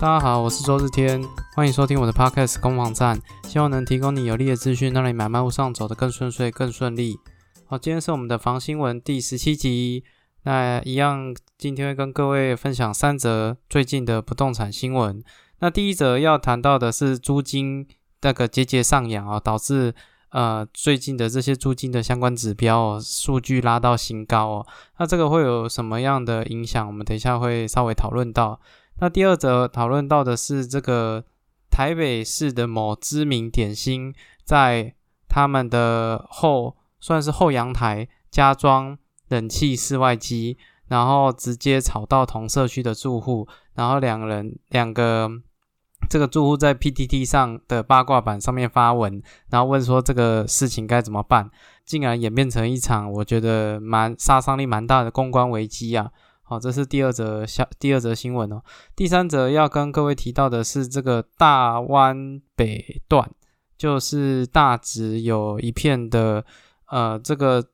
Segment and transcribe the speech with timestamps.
[0.00, 1.22] 大家好，我是周日天，
[1.54, 7.18] 欢迎收听我的 Podcast 攻防战，希望能提供你有力的资讯，让你买卖路上走得更顺遂、更顺利。
[7.66, 10.02] 好，今天是我们的房新闻第十七集，
[10.44, 15.22] 那一样，今天会跟各位分享三则最近的不动产新闻。
[15.58, 17.86] 那第一则要谈到的是租金
[18.22, 19.94] 那个节节上扬啊，导致
[20.30, 24.66] 呃最近的这些租金的相关指标数据拉到新高哦。
[24.98, 26.86] 那这个会有什么样的影响？
[26.86, 28.58] 我们等一下会稍微讨论到。
[29.00, 31.24] 那第二则讨论到的是这个
[31.70, 34.14] 台北市的某知名点心，
[34.44, 34.94] 在
[35.26, 45.30] 他们的后算是后阳台加装冷气室外机，然后直接吵到同社区的住户，然后两人两个
[46.10, 51.50] 这个住户在 PTT 上的八卦版上面发文，然后问说这个事情该怎么办，
[51.86, 56.10] 竟然演变成一场我觉得蛮杀伤力蛮大的公关危机啊！
[56.50, 58.60] 好，这是第二则消第二则新闻哦。
[58.96, 63.30] 第三则要跟各位提到的是，这个大湾北段，
[63.78, 66.44] 就是大直有一片的
[66.88, 67.64] 呃这个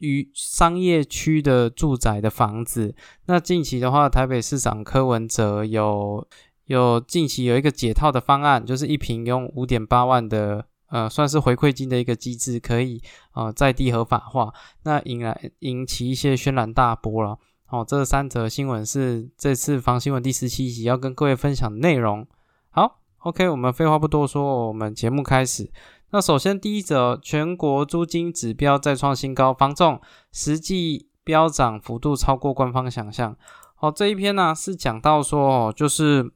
[0.00, 2.94] 与商业区的住宅的房子。
[3.24, 6.28] 那近期的话，台北市长柯文哲有
[6.66, 13.00] 有近期有一个解套的方案，就是一平用五点八万的呃算是回馈金的一个机制，可以
[13.32, 17.38] 呃在地合法化，那引来引起一些轩然大波了。
[17.68, 22.24] 好，这三则新闻是这次房新闻第十七集要跟各位分享的内容。
[22.70, 25.68] 好，OK，我们废话不多说，我们节目开始。
[26.10, 30.00] 那首先第一则，全国租金指标再创新高，房仲
[30.30, 33.36] 实际飙涨幅度超过官方想象。
[33.74, 36.30] 好，这一篇呢是讲到说，哦，就是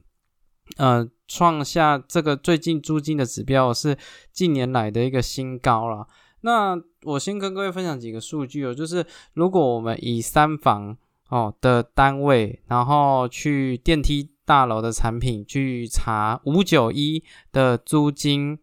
[0.75, 3.97] 呃创下这个最近租金的指标是
[4.33, 6.05] 近年来的一个新高了。
[6.41, 10.97] 那我先跟各位分享几个数据哦，就是如果我们以三房
[11.31, 18.59] 哦的单位，然后去电梯大楼的产品去查五九一的租金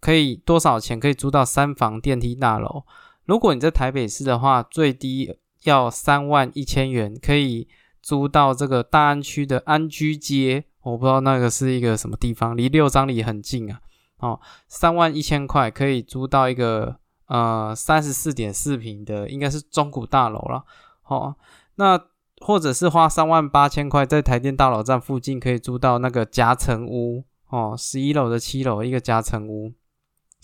[0.00, 2.84] 可以多少钱可以租到三房电梯大楼？
[3.24, 7.66] 如果你在台北市的话，最低要三万一千元可以
[8.00, 13.80] 租到这个大安区的安居街，我不知道那个是一个什么地方，离六张里很近啊。
[14.18, 16.94] 哦，三万一千块可以租到一个
[17.26, 20.62] 呃三十四点四平的，应该是中古大楼了。
[21.08, 21.34] 哦。
[21.76, 22.00] 那
[22.40, 29.72] 或者是花三万八千块，在台电大楼站附近可以租到那个夹层屋哦，十一楼的七楼一个夹层屋，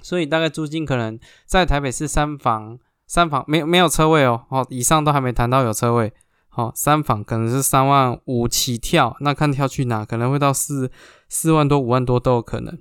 [0.03, 6.13] 所以大概租金可能在台北市三房三房没没有车位哦哦，以上都还没谈到有车位，
[6.49, 10.91] 好三房可能是三万五起跳，那看跳去哪，可能会到四
[11.29, 12.79] 四万多五万多都有可能。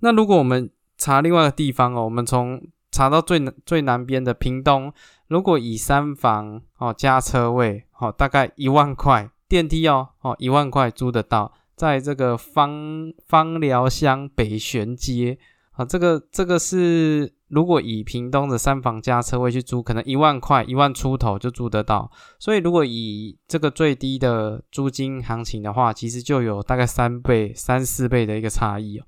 [0.00, 4.92] 那如果我们查另外一个地方哦，我们从查到最最南边的屏东。
[5.30, 15.38] 如果以三房哦加车位哦，大概一万块电梯哦哦一万块租得到，在这个芳芳寮乡北玄街
[15.70, 22.10] 啊，这个这个是如果以屏东的三房加车位去租，可能一万块一万出头就租得到。
[22.40, 29.06] 所以如果以这个最低的租金行情的话，其实就有大概三倍三四倍的一个差异哦。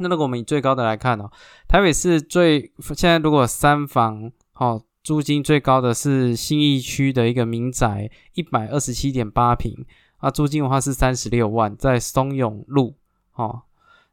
[0.00, 1.30] 那如果我们以最高的来看哦，
[1.66, 4.82] 台北市最现在如果三房哦。
[5.02, 9.84] 租金最高的是新义区的一个民宅，一百二十七点八平
[10.18, 12.94] 啊，租金的话是三十六万，在松永路
[13.34, 13.62] 哦。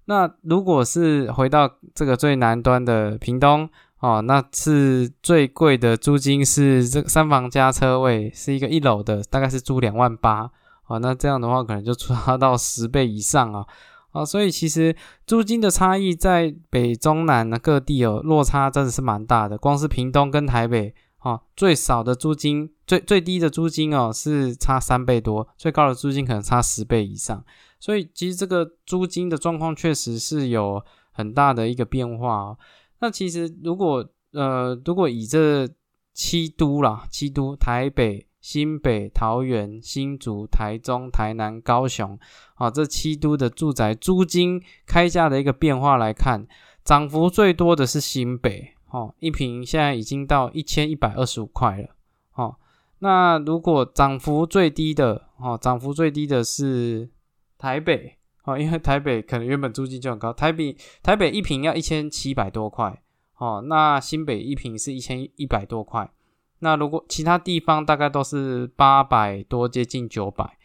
[0.05, 10.49] 那如果是回到这个最南端的屏东哦，那是最贵的租金是这三房加车位，是一个一楼的，大概是租两万八
[10.87, 10.99] 哦。
[10.99, 13.65] 那这样的话可能就差到十倍以上啊。
[14.12, 14.95] 啊，所以其实
[15.25, 19.57] 租金的差异在北中南的各地哦，落差真的是蛮大的。
[19.57, 27.44] 光是屏东跟台北，哦，最少的租金，最最低的租金哦，是差三倍多，最高的租金可能差十倍以上。
[27.79, 32.57] 所以其实这个租金的状况确实是有很大的一个变化哦。
[33.00, 35.70] 那其实如果呃，如果以这
[36.14, 38.27] 七都啦，七都台北。
[38.49, 42.17] 新北、桃园、新竹、台中、台南、高雄，
[42.55, 46.47] 啊，这七都的住宅租金开价的一个变化来看，
[46.82, 51.90] 涨幅最多的是新北，哦，一平现在已经到一千一百二十五块了，
[52.35, 52.55] 哦，
[52.99, 57.09] 那如果涨幅最低的，哦，涨幅最低的是
[57.58, 60.73] 台北，哦，因为台北可能原本租金就很高，台北
[61.03, 63.03] 台北一平要一千七百多块，
[63.40, 66.09] 哦，那新北一平是一千一百多块。
[66.59, 70.57] 那如果其他地方大概都是八百多，接近九百，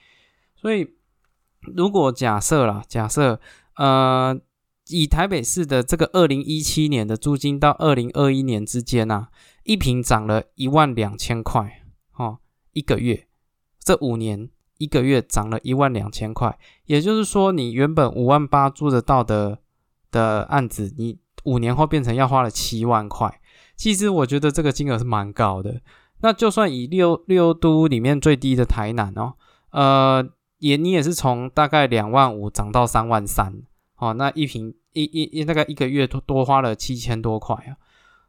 [0.57, 0.95] 所以
[1.61, 3.41] 如果假设啦，假设
[3.77, 4.41] 呃，
[4.89, 9.29] 以台北市的这个二零一七年的租金到二零二一年之间呐，
[9.65, 11.83] 一平涨了一万两千块，
[12.17, 12.39] 哦，
[12.73, 13.27] 一个月，
[13.79, 14.49] 这五年
[14.79, 19.59] 一个月涨了一万两千块，也就是说，你原本五万八租得到的
[20.11, 23.41] 的案子，你五年后变成要花了七万块。
[23.83, 25.81] 其实我觉得这个金额是蛮高的。
[26.21, 29.33] 那就算以六六都里面最低的台南哦，
[29.71, 30.25] 呃，
[30.59, 33.61] 也你也是从大概两万五涨到三万三，
[33.97, 37.75] 哦，那一平一一一大概一个月多多花了七千多块啊。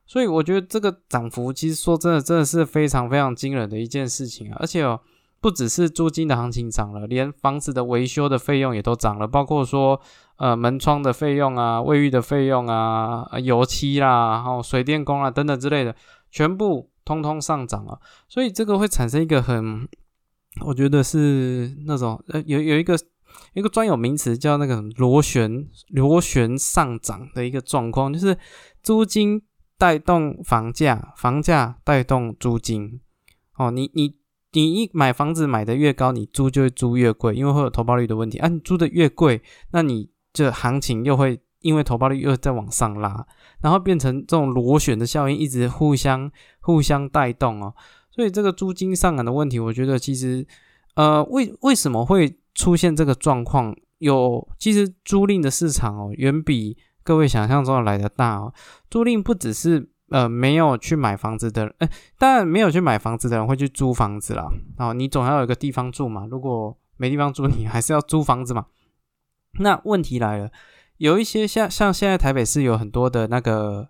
[0.07, 4.57] 所以我觉得这个涨幅其实说真的，真的是非常非常惊人的一件事情啊！
[4.59, 4.99] 而且哦，
[5.43, 9.99] 不只是租金的行情涨了，连房子的维修的费用也都涨了，包括说
[10.37, 15.93] 呃门窗的费用啊、卫浴的费用啊、油漆啦、然后水电工啊等等之类的，
[16.31, 17.99] 全部通通上涨了。
[18.29, 19.87] 所以这个会产生一个很，
[20.65, 22.97] 我觉得是那种呃有有一个
[23.53, 28.37] 一个专有名词叫那个螺旋螺旋上涨的一个状况，就是
[28.81, 29.43] 租金。
[29.75, 33.01] 带动房价，房价带动租金。
[33.57, 34.15] 哦，你你
[34.53, 38.37] 你一买房子买的越高，你租就会租越贵，因为会有投报率的问题。
[38.37, 39.41] 啊，你租的越贵，
[39.71, 43.25] 那你这行情又会因为投报率又在往上拉，
[43.61, 47.73] 然后变成这种螺旋的效应，一直互相互相带动哦。
[48.09, 50.47] 所以这个租金上涨的问题，我觉得其实
[50.95, 53.75] 呃，为为什么会出现这个状况？
[53.99, 56.75] 有其实租赁的市场哦，远比
[57.05, 58.53] 各位想象中的来的大哦，
[58.89, 61.89] 租赁不只是呃没有去买房子的人，哎，
[62.19, 64.45] 当然没有去买房子的人会去租房子啦。
[64.77, 68.67] 哦，你总要有一个地方住嘛，如果没地方住，你还是要租房子嘛。
[69.57, 70.51] 那问题来了，
[70.97, 73.89] 有一些像像现在台北市有很多的那个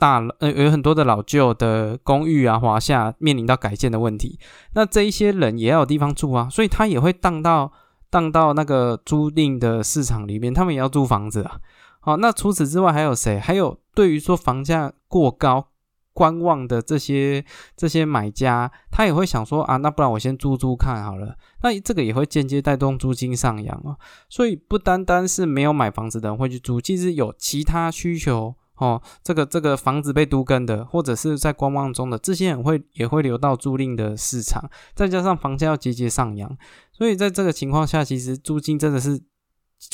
[0.00, 4.40] 大呃有很多的老旧的公寓啊，华夏面临到改建的问题，
[4.74, 7.70] 那这一些人也要有地方住啊，所以他也会荡到
[8.10, 11.60] 荡到那个租赁的市场里面，他们也要租房子啊。
[12.04, 13.38] 好，那除此之外还有谁？
[13.38, 15.68] 还有对于说房价过高
[16.12, 17.44] 观望的这些
[17.76, 21.36] 这些买家，他也会想说啊，那不然我先租租看好了。
[21.62, 23.94] 那这个也会间接带动租金上扬啊。
[24.28, 29.00] 所以不单单是没有买房子的人会去租，其实有其他需求哦。
[29.22, 36.58] 这个这个房子被都跟的，或者是在观望中的这些人会也会流到租赁的市场，再加上房价要节节上扬，
[36.90, 39.22] 所以在这个情况下，其实租金真的是。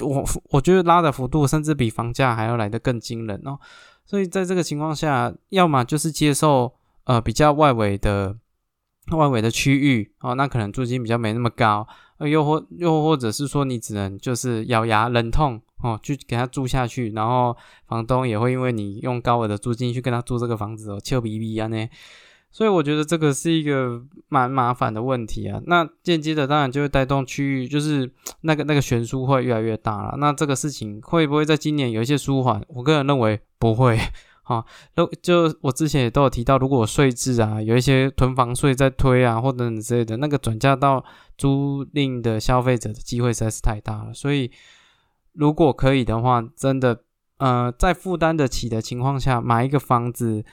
[0.01, 3.59] 我我觉得拉的幅度甚至比房价还要来得更惊人哦，
[4.05, 6.73] 所以在这个情况下，要么就是接受
[7.05, 8.37] 呃比较外围的
[9.13, 11.87] 外围的区域哦，那可能租金比较没那么高，
[12.19, 17.57] 又或又或者是说你只能就是咬牙忍痛哦去给他住下去，然后
[17.87, 21.89] 房东也会因为你用高额的租金去跟他租这个房子哦，臭逼逼啊呢。
[22.59, 25.63] 所以我觉得这个是一个蛮麻烦的问题啊。
[25.67, 28.13] 那间接的当然就会带动区域，就是
[28.43, 30.17] 那个那个悬殊会越来越大了。
[30.19, 32.61] 那这个事情会不会在今年有一些舒缓？
[32.67, 33.97] 我个人认为不会。
[34.43, 41.05] 哈，都就我之前也都有提到，如果税制啊有一些囤房税在推啊，或者等之类的，那个转嫁到
[41.37, 44.13] 租赁的消费者的机会实在是太大了。
[44.13, 44.51] 所以
[45.35, 47.03] 如果可以的话，真的
[47.37, 50.45] 呃在负担得起的情况下买一个房子。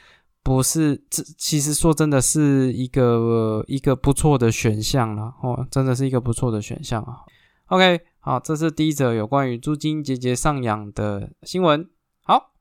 [0.45, 7.25] 不是，这其实说真的是一个一个不错的选项了哦，真的是一个不错的选项啊。
[7.69, 11.89] OK，好，这是第一则有关于租金节节上扬的新闻。
[12.21, 12.51] 好，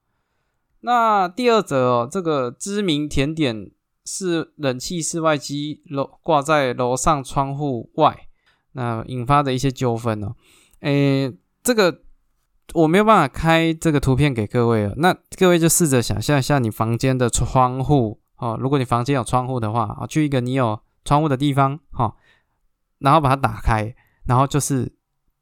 [0.80, 3.70] 那第二则哦，这个知名甜点
[4.06, 8.28] 是冷气室外机楼挂在楼上窗户外，
[8.72, 10.34] 那引发的一些纠纷哦。
[10.80, 11.30] 诶，
[11.62, 12.00] 这个。
[12.72, 22.16] 我没有办法开这个图片给各位了，那各位就试着想象一下你房间的窗户哦，如果你房间有窗户的话啊，去一个你有窗户的地方哈，
[22.98, 23.94] 然后把它打开，
[24.24, 24.90] 然后就是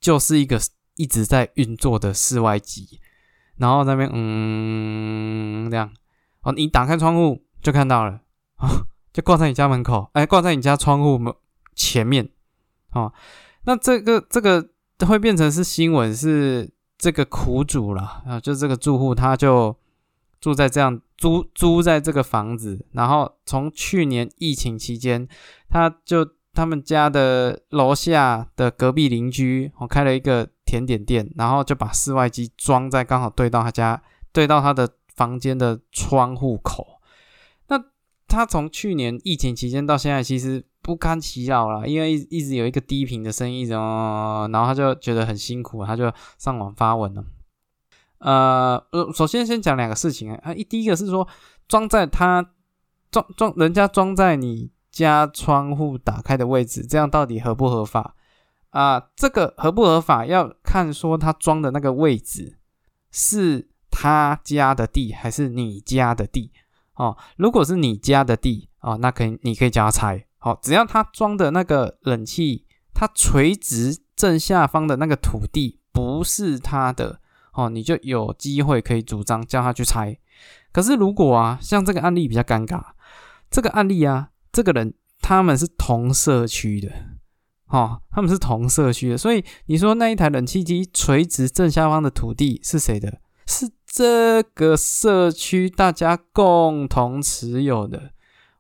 [0.00, 0.61] 就是一个
[0.97, 3.00] 一直在运作的室外机，
[3.57, 5.91] 然后那边嗯这样
[6.43, 8.21] 哦，你打开窗户就看到了
[8.57, 11.33] 啊，就挂在你家门口，哎，挂在你家窗户门
[11.75, 12.29] 前面
[12.93, 13.12] 哦，
[13.64, 14.69] 那这个这个
[15.07, 16.73] 会变成是新闻是。
[17.02, 19.76] 这个苦主了啊，就这个住户，他就
[20.40, 25.26] 住在这样租租在这个房子，然后从去年疫情期间，
[25.68, 34.00] 他就他们家的楼下的隔壁邻居，我开了一个甜点店，然后就把室外机装在刚好对到他家
[34.32, 37.00] 对到他的房间的窗户口。
[37.66, 37.82] 那
[38.28, 40.64] 他从去年疫情期间到现在，其实。
[40.83, 47.25] 不堪其扰了，因为一一直有一个低频的声音，然后然后他就觉得很辛苦，他就上网发文了。
[48.19, 48.85] 呃，
[49.15, 51.27] 首先先讲两个事情啊，一第一个是说
[51.67, 52.51] 装在他
[53.11, 58.15] 装装人家装在你家窗户打开的位置，这样到底合不合法
[58.71, 59.09] 啊？
[59.17, 62.59] 这个合不合法要看说他装的那个位置
[63.11, 66.53] 是他家的地还是你家的地
[66.95, 67.17] 哦。
[67.37, 70.27] 如果是你家的地哦，那可以你可以叫他拆。
[70.45, 77.21] 好，只要他装的那个冷气它垂直正下方的那个土地不是他的
[77.53, 80.19] 哦，你就有机会可以主张叫他去拆。
[80.73, 82.83] 可是如果啊，像这个案例比较尴尬，
[83.53, 86.91] 这个案例啊，这个人他们是同社区的，
[87.69, 93.21] 哦，他们是同社区的，所以你说那一台冷气机垂直正下方的土地是谁的？
[93.47, 98.11] 是这个社区大家共同持有的，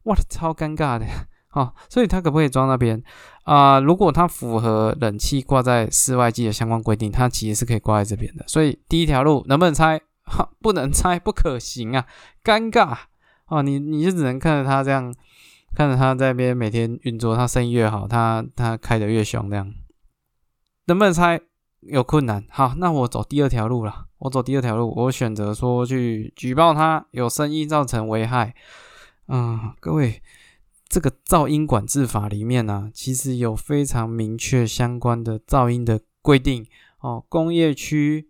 [0.04, 1.06] 哇，超尴尬的。
[1.52, 3.02] 哦，所以它可不可以装那边
[3.44, 3.78] 啊？
[3.78, 8.44] 如果它符合冷气挂在室外机的相关规定，它其实是可以挂在这边的。
[8.48, 10.00] 所以第一条路能不能拆？
[10.24, 12.06] 哈，不能拆，不可行啊，
[12.42, 12.96] 尴尬
[13.48, 13.62] 哦。
[13.62, 15.14] 你你就只能看着它这样，
[15.74, 19.72] 看着它在边每天运作，它生意越好，它它开的越凶，这样
[20.86, 21.40] 能不能拆？
[21.82, 22.46] 有困难。
[22.48, 24.06] 好，那我走第二条路了。
[24.18, 28.54] 我走第二条路，我选择说去举报他有生意造成危害。
[29.26, 30.22] 嗯，各位。
[30.92, 36.66] 这个噪音管制法里面呢，其实有非常明确相关的噪音的规定
[37.00, 37.24] 哦。
[37.30, 38.28] 工业区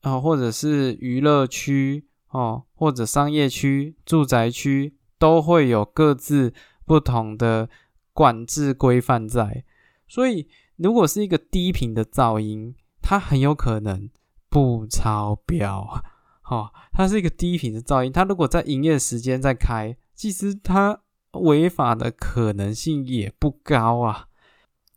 [0.00, 6.52] 啊，或者是娱乐区哦，或者商业区、住宅区，都会有各自
[6.84, 7.70] 不同的
[8.12, 9.64] 管制规范在。
[10.08, 14.10] 所以，如果是一个低频的噪音，它很有可能
[14.48, 16.02] 不超标。
[16.42, 21.02] 好，它是一个低频的噪音，它如果在营业时间在开，其实它。
[21.32, 24.26] 违法的可能性也不高啊。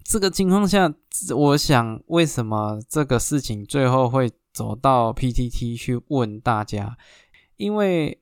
[0.03, 0.93] 这个情况下，
[1.35, 6.97] 我想为什么这个事情最后会走到 PTT 去问大家？
[7.55, 8.19] 因为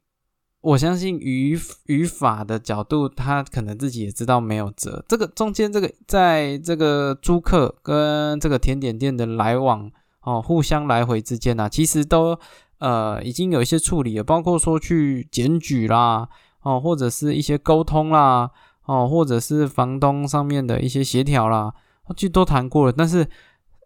[0.61, 5.03] 我相信语语法的角度，他可能自己也知道没有辙。
[5.07, 9.91] 这个中间，这个在这个租客跟这个甜点店的来往
[10.21, 12.37] 哦，互相来回之间呢，其实都
[12.77, 16.29] 呃已经有一些处理了，包括说去检举啦。
[16.61, 18.49] 哦，或者是一些沟通啦，
[18.85, 21.73] 哦，或者是房东上面的一些协调啦，
[22.15, 23.27] 就都谈过了，但是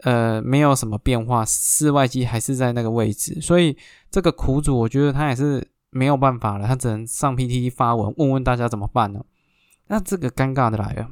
[0.04, 3.78] 呃，没有什么变化，室外机还是在那个位置，所以
[4.12, 9.24] 这个苦主我觉得他也是没有办法了，他只能上 PTT 发文问问大家怎么办呢？
[9.88, 11.08] 那这个尴尬的来了。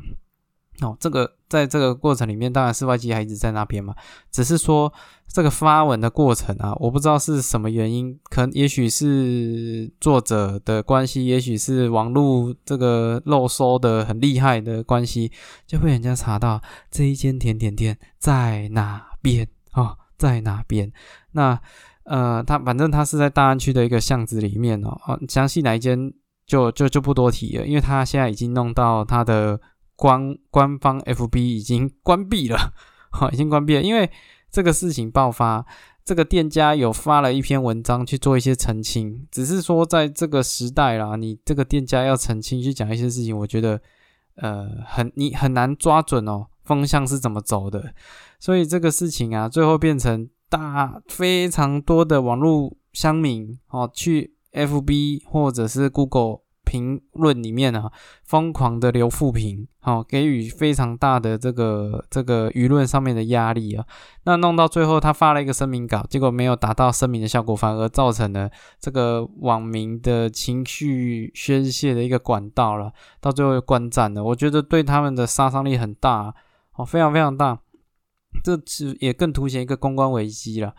[0.82, 3.96] 哦，这个在这个过程里面，当然室外机还一直在那边嘛，
[4.32, 4.92] 只是说
[5.28, 15.32] 这个发文的过程啊，我不知道是什么原因，可能也许是作者的关系，也许是网络这个漏收的很厉害的关系，
[15.68, 20.92] 就被人家查到这一间甜点店在哪边哦，在哪边？
[21.34, 21.58] 那
[22.06, 26.12] 呃，他反正他是在大安区的一个巷子里面哦，哦，详细哪一间
[26.48, 29.62] 就就就不多提了，因为他现在已经弄到他的。
[30.04, 32.74] 官官方 FB 已经关闭了，
[33.10, 33.82] 好， 已经关闭了。
[33.82, 34.12] 因为
[34.52, 35.66] 这个事情爆发，
[36.04, 43.80] 这个店家有发了一篇文章去做一些澄清，只是说在这个时代啦，你这个店家要澄清去讲一些事情，我觉得
[44.36, 47.94] 呃很你很难抓准哦风向是怎么走的，
[48.42, 56.43] 所以这个事情啊，最后变成大非常多的网络乡民哦去 FB 或者是 Google。
[56.74, 57.92] 评论里面啊，
[58.24, 63.86] 疯狂的留负评，好，给予非常大的这个这个舆论上面的压力啊。
[64.24, 68.50] 那弄到最后，他发了一个声明稿，结果没有达到声明的效果，反而造成了
[68.80, 72.92] 这个网民的情绪宣泄的一个管道了。
[73.22, 76.34] 到最后关站了，我觉得对他们的杀伤力很大，
[76.76, 77.60] 哦，非常非常大。
[78.44, 80.74] 这其实也更凸显一个公关危机了。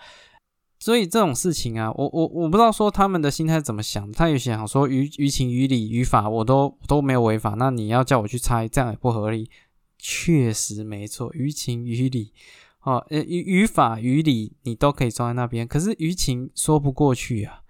[0.84, 9.48] 所以这种事情啊，我我我不知道说他们的心态怎么想，他有想说于于情于理于法我都都没有违法，那你要叫我去猜，这样也不合理。
[9.96, 12.34] 确实没错，于情于理，
[12.82, 17.62] 哦，呃于于法于理你都可以装在那边，可是于情说不过去啊，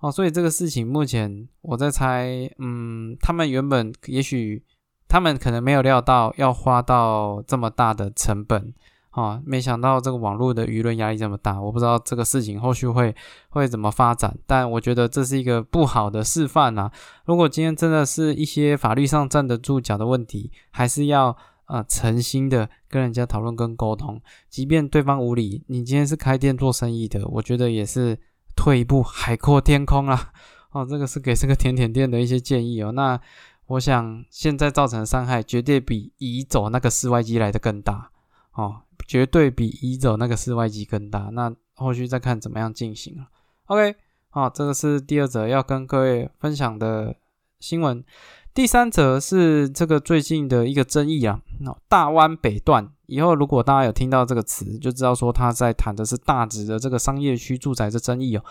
[0.00, 4.62] 哦，所以这个事情目前我在猜，嗯，他们原本也许
[5.08, 8.74] 他们可能没有料到要花到这么大的成本。
[9.18, 13.12] 啊，没想到这个网络的舆论压力这么大，我不知道这个事情后续会
[13.48, 16.88] 会怎么发展，但我觉得这是一个不好的示范呐。
[17.24, 28.16] 如果今天真的是一些法律上站得住脚的问题，还是要啊诚心的跟人家讨论跟沟通，即便对方无理，你今天是开店做生意的，我觉得也是
[28.54, 30.30] 退一步海阔天空啊。
[30.70, 32.92] 哦，这个是给这个甜甜店的一些建议哦。
[32.92, 33.18] 那
[33.66, 38.10] 我想现在造成的伤害绝对比移走那个室外机来的更大
[38.52, 38.82] 哦。
[39.08, 43.26] 绝对比移走那个室外机更大，那后续再看怎么样进行了。
[43.64, 43.96] OK，
[44.28, 47.16] 好，这个是第二则要跟各位分享的
[47.58, 48.04] 新闻。
[48.52, 51.40] 第三则是这个最近的一个争议啊，
[51.88, 58.44] 大湾北段以后如果大家有听到这个词，就知道说他在谈的是大直的这个商业区住宅的争议哦。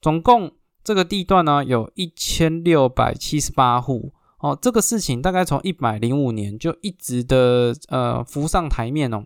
[0.00, 0.52] 总共
[0.84, 4.12] 这个地段呢有一千六百七十八户。
[4.38, 9.24] 哦，这个事情大概从一百零五年就一直的呃浮上台面哦。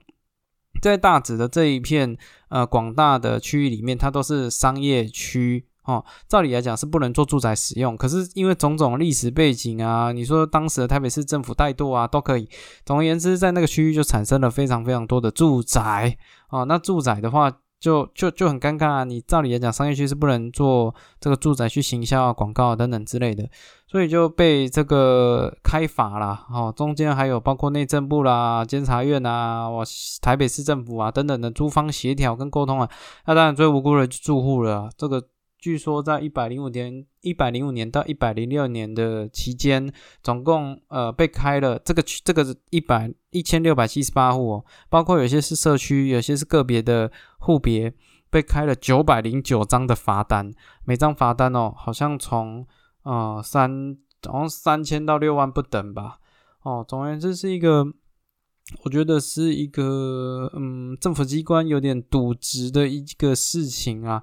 [0.80, 2.16] 在大直的这一片
[2.50, 6.04] 呃广大的区域里面，它都是商业区哦。
[6.28, 12.48] 照理来讲是不能做住宅使用，可是因为种种历史背景啊，你说当时的台北市政府怠惰啊，都可以。
[12.84, 16.16] 总而言之，在那个区域就产生了非常非常多的住宅
[16.50, 16.64] 哦。
[16.64, 19.04] 那住宅的话，就就就很尴尬啊。
[19.04, 23.48] 你照理来讲，商业区是不能做这个住宅去行销啊、广告等等之类的。
[23.90, 29.82] 所以就被这个开罚了，哦，中间还有包括内政部啦、监察院啊、我
[30.20, 32.90] 台北市政府啊等等的租方协调跟沟通啊，
[33.24, 34.90] 那当然最无辜的住户了。
[34.98, 35.24] 这个
[35.58, 47.10] 据说在一百零五年、一百零五年到一百零六年的期间，总共呃被开了这个这个一百一千六百七十八户，包括有些是社区，有些是个别的
[47.40, 47.92] 户别，
[48.30, 52.64] 被开了九百零九张的罚单，每张罚单哦，好像从
[53.02, 53.96] 啊，三
[54.26, 56.18] 好像三千到六万不等吧。
[56.62, 57.84] 哦，总而言之是一个，
[58.84, 64.22] 我觉得是一个，嗯，政府机关有点渎职的一个事情啊。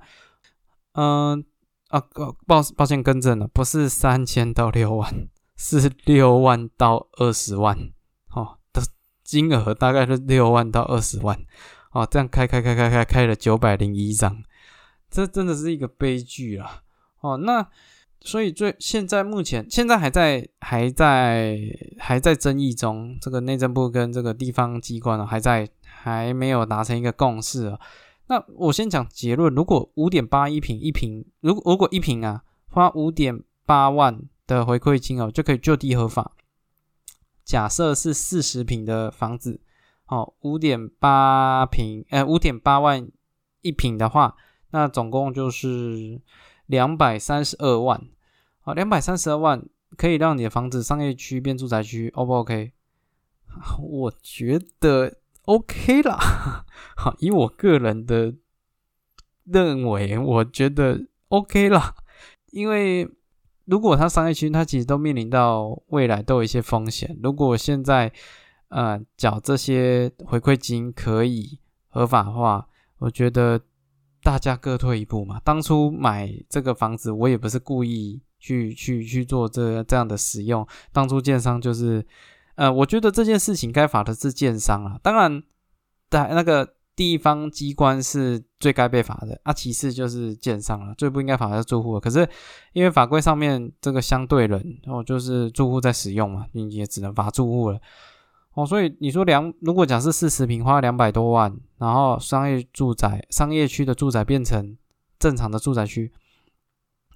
[0.95, 1.45] 嗯，
[1.89, 2.03] 啊，
[2.45, 7.77] 抱抱歉更正了，不是三千到六万，是六万到二十万。
[8.31, 8.81] 哦，的
[9.23, 11.39] 金额大概是六万到二十万。
[11.91, 14.43] 哦，这样开开开开开开了九百零一张，
[15.09, 16.81] 这真的是一个悲剧啊。
[17.21, 17.67] 哦，那。
[18.21, 21.59] 所以最现在目前现在还在还在
[21.99, 27.79] 还在争议中，这个内政部跟这个地方机关呢还在还没有达成一个共识啊。
[28.27, 36.31] 那我先讲结论，如果五点八一平一平，如果如果一平啊花五点八万的回馈金哦，就可以就地合法。
[37.43, 39.61] 假设是四十平的房子，
[40.07, 43.07] 哦，五点八平，呃，五点八万
[43.61, 44.35] 一平的话，
[44.71, 46.19] 那总共就是
[46.65, 48.01] 两百三十二万。
[48.61, 49.63] 好，两百三十二万
[49.95, 52.71] 可以让你的房子商业区变住宅区，O 不 OK？
[53.79, 56.65] 我觉得 OK 啦。
[56.95, 58.33] 好，以我个人的
[59.43, 61.95] 认为，我觉得 OK 啦。
[62.51, 63.09] 因为
[63.65, 67.17] 如果它商业区，它其实都面临到未来都有一些风险。
[67.23, 68.11] 如果现在
[68.69, 72.67] 呃缴这些回馈金可以合法化，
[72.99, 73.61] 我觉得
[74.21, 75.41] 大家各退一步嘛。
[75.43, 78.21] 当初买这个房子，我也不是故意。
[78.37, 82.05] 去去去做这这样的使用，当初建商就是，
[82.55, 85.43] 呃，我觉得这件事情该罚的是建商啊，当然，
[86.09, 91.99] 在那个地方机关是最该被罚的啊，其次就是建商了，最不应该罚的是住户。
[91.99, 92.27] 可是
[92.71, 97.79] 因为法规上面这个相对人，哦就是住户在使用嘛，你也只能罚住户了。
[98.53, 104.77] 哦，所以你说两，如果讲是四十平花两百多万，然后商业住宅、商业区的住宅变成
[105.19, 106.13] 正常的住宅区。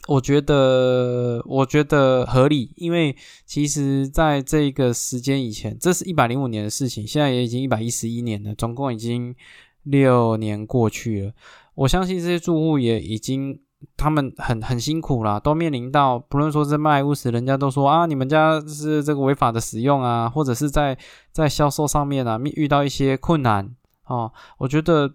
[0.09, 9.35] 我觉得，我觉得合理，因为其实在这个时间以前，这是一百零五年的事情，现在也已经一百一十一年了，总共已经
[9.83, 11.33] 六年过去了。
[11.75, 13.59] 我相信这些住户也已经，
[13.95, 20.97] 他们很很辛苦啦，都面临到不论说是卖屋时，人家都说啊，你们家是这个违法的使用啊，或者是在
[21.31, 23.75] 在销售上面啊，遇到一些困难
[24.07, 25.13] 哦，我觉得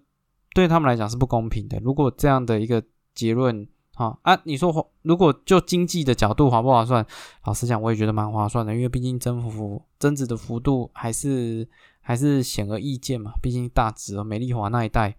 [0.54, 1.80] 对他们来讲是不公平的。
[1.82, 2.80] 如果这样的一个
[3.12, 3.66] 结论。
[3.94, 7.06] 好啊，你说如果就经济的角度划不划算？
[7.44, 11.68] 老实讲，我也觉得蛮划算的，因为毕竟增幅增值的幅度还是
[12.00, 13.32] 还是显而易见嘛。
[13.40, 15.16] 毕竟大值，美丽华那一带，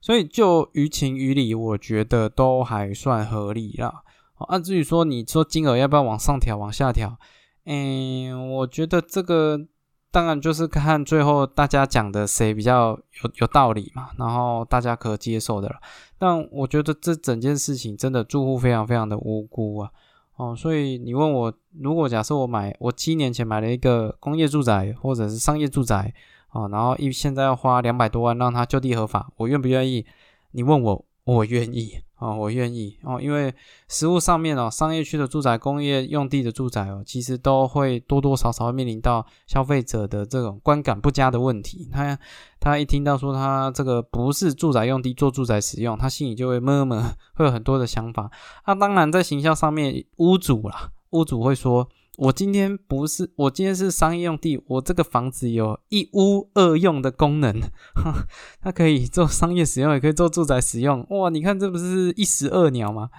[0.00, 4.02] 所以就于情于理，我觉得都还算合理啦。
[4.34, 7.16] 啊，至于说你说金额要不要往上调、往下调，
[7.64, 9.66] 嗯，我觉得这个。
[10.10, 15.76] 当然就是看最后大家讲的谁比较有有道理嘛，然后大家可接受的了。
[16.18, 19.90] 但我觉得这整件事情真的住户非常非常的无辜啊，
[20.36, 26.14] 哦，所以你问我，如果假设我买我七年前买了一个工业住宅或者是商业住宅
[26.48, 30.06] 啊，然后一现在要花两百多万让它就地合法，我愿不愿意？
[30.52, 31.98] 你问我，我愿意。
[32.18, 33.54] 哦，我愿意哦，因为
[33.88, 41.90] 实物上面哦，商业区的住宅、工业用地的住宅哦，其实都会多多少少面临到消费者的这种观感不佳的问题。
[41.92, 42.18] 他
[42.58, 47.04] 他一听到说他这个不是住宅用地做住宅使用，他心里就会闷闷，
[47.36, 48.30] 会有很多的想法。
[48.66, 51.86] 那当然在行销上面，屋主啦，屋主会说。
[52.16, 57.60] 我今天不是，我今天是商业用地，我这个房子有一屋二用的功能，
[58.60, 61.06] 它可以做商业使用，也可以做住宅使用。
[61.10, 63.10] 哇，你看这不是一石二鸟吗？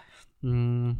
[0.41, 0.97] 嗯，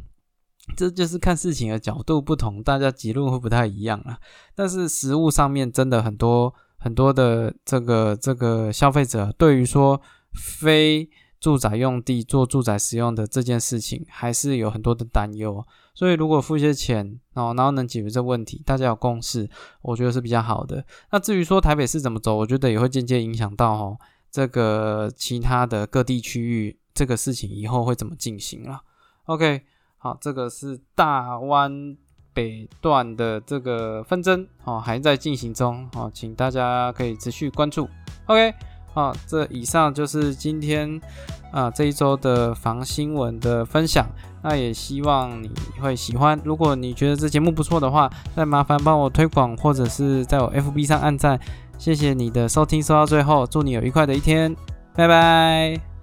[0.76, 4.20] 这就是看事情的角度不同，大家结论会不太一样啊。
[4.56, 10.00] 但是实物上面真的很多很多的这个这个消费者对于说
[10.34, 15.66] 非住宅用地做住宅使用的这件事情，还是有很多的担忧。
[15.98, 19.50] 所以如果付一些钱哦，然后能解决这问题，大家有共识，
[19.82, 20.86] 我觉得是比较好的。
[21.12, 23.98] 那至于说台北市怎么走，我觉得也会间接影响到哦
[24.30, 28.82] 这个其他的各地区域这个事情以后会怎么进行了。
[29.26, 29.64] OK，
[29.98, 31.98] 好，这个是大湾
[32.32, 37.90] 北段的这个纷争哦，还在进行中哦，请大家可以持续关注。
[38.28, 38.54] OK。
[38.98, 41.00] 好，这以上就是今天
[41.52, 44.04] 啊这一周的房新闻的分享。
[44.42, 46.40] 那也希望你会喜欢。
[46.44, 51.40] 如果你觉得这节目不错的话，再麻烦帮我推广，或者是在我 FB 上按赞。
[51.78, 54.56] 谢谢你的收听，收到最后，祝你有愉快的一天，
[54.96, 55.97] 拜拜。